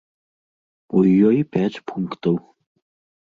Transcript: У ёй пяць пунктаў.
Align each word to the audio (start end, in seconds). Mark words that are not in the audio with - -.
У 0.99 1.03
ёй 1.27 1.37
пяць 1.55 1.81
пунктаў. 1.91 2.35